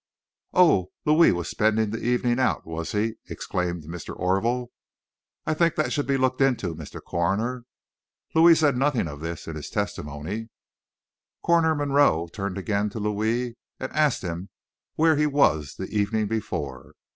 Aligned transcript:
"Oh, 0.53 0.89
Louis 1.05 1.31
was 1.31 1.47
spending 1.47 1.91
the 1.91 2.03
evening 2.03 2.39
out, 2.39 2.65
was 2.65 2.93
he?" 2.93 3.17
exclaimed 3.29 3.83
Mr. 3.83 4.17
Orville. 4.19 4.71
"I 5.45 5.53
think 5.53 5.75
that 5.75 5.93
should 5.93 6.07
be 6.07 6.17
looked 6.17 6.41
into, 6.41 6.73
Mr. 6.73 6.99
Coroner. 6.99 7.65
Louis 8.33 8.55
said 8.55 8.75
nothing 8.75 9.07
of 9.07 9.19
this 9.19 9.45
in 9.45 9.55
his 9.55 9.69
testimony." 9.69 10.49
Coroner 11.43 11.75
Monroe 11.75 12.27
turned 12.33 12.57
again 12.57 12.89
to 12.89 12.99
Louis 12.99 13.55
and 13.79 13.93
asked 13.93 14.23
him 14.23 14.49
where 14.95 15.17
he 15.17 15.27
was 15.27 15.75
the 15.75 15.85
evening 15.89 16.25
before. 16.25 16.93